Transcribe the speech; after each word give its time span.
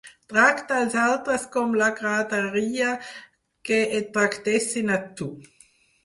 Tracta 0.31 0.77
els 0.83 0.93
altres 0.99 1.43
com 1.55 1.75
t'agradaria 1.81 2.87
que 3.69 3.77
et 3.99 4.09
tractessin 4.17 4.89
a 4.97 4.97
tu. 5.21 5.29